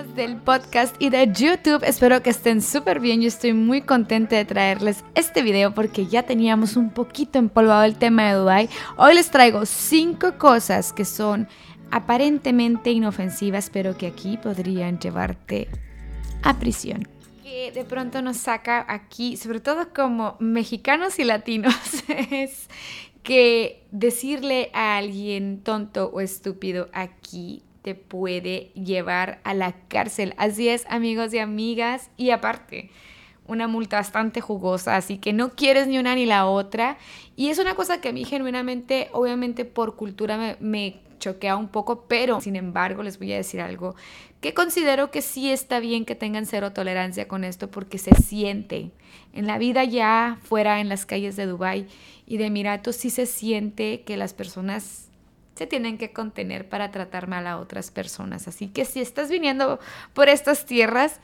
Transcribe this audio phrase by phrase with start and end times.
[0.00, 1.84] del podcast y de YouTube.
[1.84, 3.20] Espero que estén súper bien.
[3.20, 7.96] Yo estoy muy contenta de traerles este video porque ya teníamos un poquito empolvado el
[7.96, 8.68] tema de Dubai.
[8.96, 11.46] Hoy les traigo cinco cosas que son
[11.90, 15.68] aparentemente inofensivas, pero que aquí podrían llevarte
[16.42, 17.06] a prisión.
[17.42, 21.74] Que de pronto nos saca aquí, sobre todo como mexicanos y latinos,
[22.08, 22.68] es
[23.22, 30.34] que decirle a alguien tonto o estúpido aquí te puede llevar a la cárcel.
[30.38, 32.10] Así es, amigos y amigas.
[32.16, 32.90] Y aparte,
[33.46, 36.96] una multa bastante jugosa, así que no quieres ni una ni la otra.
[37.36, 42.06] Y es una cosa que a mí genuinamente, obviamente por cultura me, choquea un poco,
[42.08, 43.94] pero sin embargo les voy a decir algo
[44.40, 48.90] que considero que sí está bien que tengan cero tolerancia con esto porque se siente
[49.32, 51.86] en la vida ya fuera en las calles de Dubai
[52.26, 55.11] y de Emiratos sí se siente que las personas
[55.54, 58.48] se tienen que contener para tratar mal a otras personas.
[58.48, 59.78] Así que si estás viniendo
[60.14, 61.20] por estas tierras,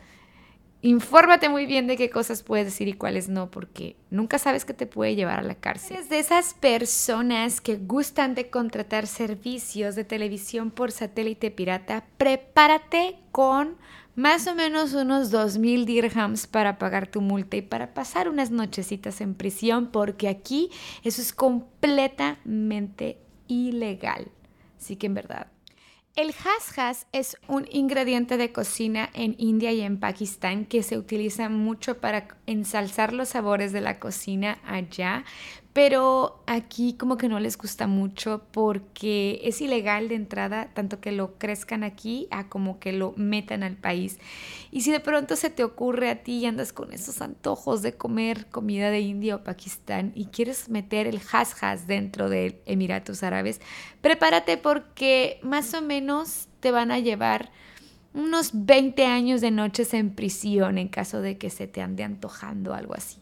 [0.81, 4.75] infórmate muy bien de qué cosas puedes decir y cuáles no, porque nunca sabes que
[4.75, 5.97] te puede llevar a la cárcel.
[5.97, 13.17] Eres de esas personas que gustan de contratar servicios de televisión por satélite pirata, prepárate
[13.33, 13.77] con
[14.15, 19.21] más o menos unos 2.000 dirhams para pagar tu multa y para pasar unas nochecitas
[19.21, 20.71] en prisión, porque aquí
[21.05, 23.19] eso es completamente
[23.49, 24.31] ilegal.
[24.79, 25.49] Así que en verdad.
[26.19, 31.49] El has es un ingrediente de cocina en India y en Pakistán que se utiliza
[31.49, 35.25] mucho para ensalzar los sabores de la cocina allá,
[35.73, 41.13] pero aquí como que no les gusta mucho porque es ilegal de entrada, tanto que
[41.13, 44.19] lo crezcan aquí a como que lo metan al país.
[44.71, 47.95] Y si de pronto se te ocurre a ti y andas con esos antojos de
[47.95, 53.23] comer comida de India o Pakistán y quieres meter el has has dentro de Emiratos
[53.23, 53.61] Árabes,
[54.01, 57.53] prepárate porque más o menos te van a llevar
[58.15, 62.75] unos 20 años de noches en prisión en caso de que se te ande antojando
[62.75, 63.19] algo así.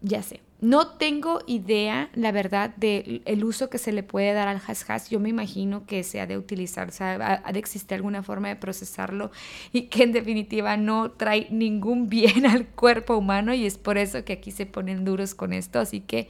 [0.00, 0.47] Ya sé.
[0.60, 5.08] No tengo idea, la verdad, del el uso que se le puede dar al hash
[5.08, 8.48] Yo me imagino que se ha de utilizar, o sea, ha de existir alguna forma
[8.48, 9.30] de procesarlo
[9.72, 14.24] y que en definitiva no trae ningún bien al cuerpo humano y es por eso
[14.24, 15.78] que aquí se ponen duros con esto.
[15.78, 16.28] Así que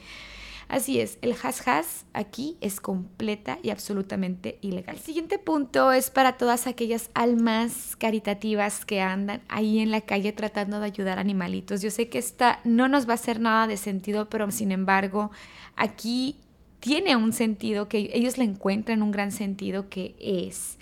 [0.69, 4.97] Así es, el has aquí es completa y absolutamente ilegal.
[4.97, 10.33] El siguiente punto es para todas aquellas almas caritativas que andan ahí en la calle
[10.33, 11.81] tratando de ayudar a animalitos.
[11.81, 15.31] Yo sé que esta no nos va a hacer nada de sentido, pero sin embargo,
[15.75, 16.37] aquí
[16.81, 20.77] tiene un sentido que ellos le encuentran un gran sentido que es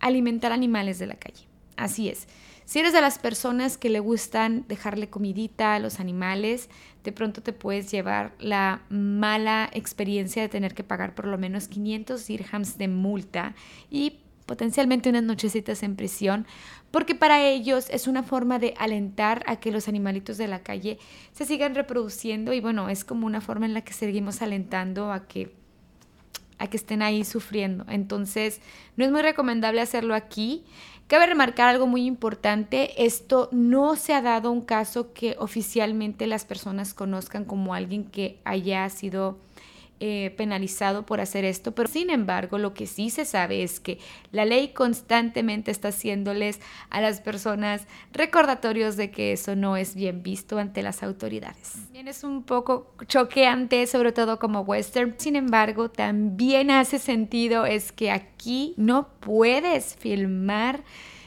[0.00, 1.44] alimentar animales de la calle.
[1.76, 2.26] Así es.
[2.68, 6.68] Si eres de las personas que le gustan dejarle comidita a los animales,
[7.02, 11.66] de pronto te puedes llevar la mala experiencia de tener que pagar por lo menos
[11.66, 13.54] 500 dirhams de multa
[13.90, 16.46] y potencialmente unas nochecitas en prisión,
[16.90, 20.98] porque para ellos es una forma de alentar a que los animalitos de la calle
[21.32, 25.26] se sigan reproduciendo y bueno, es como una forma en la que seguimos alentando a
[25.26, 25.56] que
[26.58, 27.84] a que estén ahí sufriendo.
[27.88, 28.60] Entonces,
[28.96, 30.64] no es muy recomendable hacerlo aquí.
[31.06, 36.44] Cabe remarcar algo muy importante, esto no se ha dado un caso que oficialmente las
[36.44, 39.38] personas conozcan como alguien que haya sido
[40.00, 43.98] eh, penalizado por hacer esto, pero sin embargo lo que sí se sabe es que
[44.30, 50.22] la ley constantemente está haciéndoles a las personas recordatorios de que eso no es bien
[50.22, 51.72] visto ante las autoridades.
[51.72, 57.90] También es un poco choqueante, sobre todo como western, sin embargo también hace sentido es
[57.90, 60.84] que aquí no puedes filmar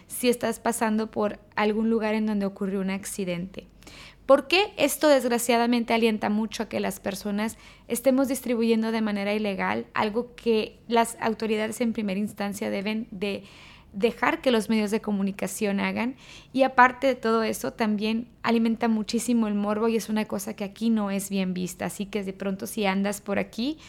[0.08, 3.68] si estás pasando por algún lugar en donde ocurrió un accidente.
[4.32, 7.58] ¿Por qué esto desgraciadamente alienta mucho a que las personas
[7.90, 13.44] estemos distribuyendo de manera ilegal algo que las autoridades en primera instancia deben de
[13.92, 16.16] dejar que los medios de comunicación hagan
[16.54, 20.64] y aparte de todo eso también alimenta muchísimo el morbo y es una cosa que
[20.64, 23.80] aquí no es bien vista, así que de pronto si andas por aquí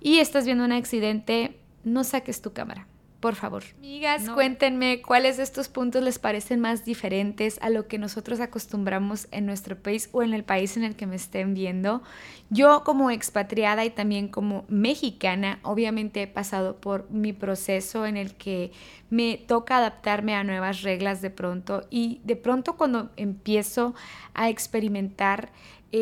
[0.00, 2.88] y estás viendo un accidente, no saques tu cámara
[3.26, 3.64] por favor.
[3.78, 9.26] Amigas, cuéntenme cuáles de estos puntos les parecen más diferentes a lo que nosotros acostumbramos
[9.32, 12.04] en nuestro país o en el país en el que me estén viendo.
[12.50, 18.36] Yo como expatriada y también como mexicana, obviamente he pasado por mi proceso en el
[18.36, 18.70] que
[19.10, 23.96] me toca adaptarme a nuevas reglas de pronto y de pronto cuando empiezo
[24.34, 25.50] a experimentar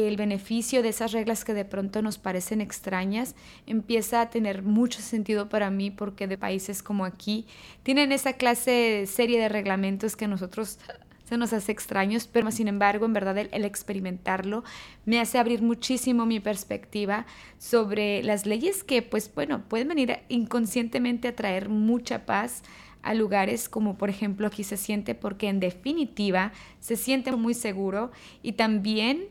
[0.02, 3.34] el beneficio de esas reglas que de pronto nos parecen extrañas
[3.66, 7.46] empieza a tener mucho sentido para mí porque de países como aquí
[7.82, 10.78] tienen esa clase serie de reglamentos que a nosotros
[11.24, 14.62] se nos hace extraños, pero sin embargo, en verdad, el, experimentarlo
[15.06, 17.24] me hace abrir muchísimo mi perspectiva
[17.58, 22.62] sobre las leyes que, pues bueno, pueden venir inconscientemente a traer mucha paz
[23.02, 28.10] a lugares como por ejemplo aquí se siente porque en definitiva se siente muy seguro
[28.42, 29.28] y también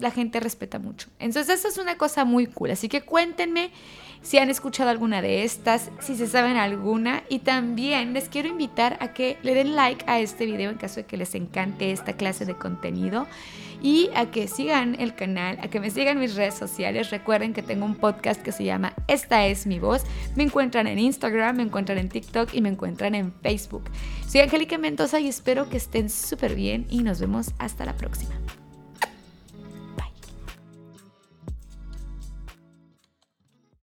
[0.00, 1.08] la gente respeta mucho.
[1.18, 2.70] Entonces eso es una cosa muy cool.
[2.70, 3.70] Así que cuéntenme
[4.22, 8.98] si han escuchado alguna de estas, si se saben alguna y también les quiero invitar
[9.00, 12.14] a que le den like a este video en caso de que les encante esta
[12.14, 13.26] clase de contenido
[13.82, 17.10] y a que sigan el canal, a que me sigan mis redes sociales.
[17.10, 20.02] Recuerden que tengo un podcast que se llama Esta es mi voz.
[20.36, 23.84] Me encuentran en Instagram, me encuentran en TikTok y me encuentran en Facebook.
[24.28, 28.39] Soy Angélica Mendoza y espero que estén súper bien y nos vemos hasta la próxima.